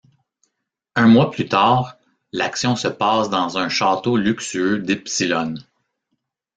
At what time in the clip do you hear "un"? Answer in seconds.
0.95-1.05, 3.59-3.69